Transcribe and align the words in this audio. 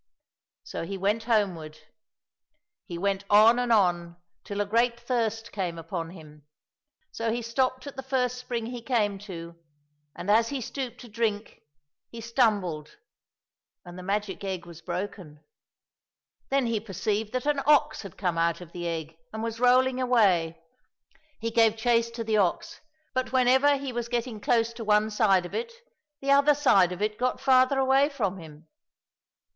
So 0.63 0.83
he 0.83 0.97
went 0.97 1.25
homeward. 1.25 1.77
He 2.87 2.97
went 2.97 3.23
on 3.29 3.59
and 3.59 3.71
on 3.71 4.17
till 4.43 4.59
a 4.59 4.65
great 4.65 4.99
thirst 4.99 5.51
came 5.51 5.77
upon 5.77 6.09
him. 6.09 6.47
So 7.11 7.31
he 7.31 7.43
stopped 7.43 7.85
at 7.85 7.97
the 7.97 8.01
first 8.01 8.39
spring 8.39 8.65
he 8.65 8.81
came 8.81 9.19
to, 9.19 9.59
and 10.15 10.31
as 10.31 10.49
he 10.49 10.59
stooped 10.59 11.01
to 11.01 11.07
drink 11.07 11.61
he 12.09 12.19
stumbled 12.19 12.97
and 13.85 13.95
the 13.95 14.01
magic 14.01 14.43
egg 14.43 14.65
was 14.65 14.81
broken. 14.81 15.43
Then 16.49 16.65
he 16.65 16.79
perceived 16.79 17.31
that 17.33 17.45
an 17.45 17.61
ox 17.67 18.01
had 18.01 18.17
come 18.17 18.39
out 18.39 18.59
of 18.59 18.71
the 18.71 18.87
egg 18.87 19.19
and 19.31 19.43
was 19.43 19.59
rolling 19.59 20.01
away. 20.01 20.59
He 21.39 21.51
gave 21.51 21.77
chase 21.77 22.09
to 22.09 22.23
the 22.23 22.37
ox, 22.37 22.81
but 23.13 23.31
when 23.31 23.47
ever 23.47 23.77
he 23.77 23.93
was 23.93 24.09
getting 24.09 24.39
close 24.41 24.73
to 24.73 24.83
one 24.83 25.11
side 25.11 25.45
of 25.45 25.53
it, 25.53 25.71
the 26.21 26.31
other 26.31 26.55
side 26.55 26.91
of 26.91 27.03
it 27.03 27.19
got 27.19 27.39
farther 27.39 27.77
away 27.77 28.09
from 28.09 28.39
him. 28.39 28.67